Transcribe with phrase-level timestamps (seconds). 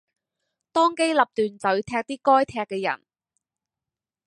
[0.71, 3.05] 當機立斷就要踢啲該踢嘅人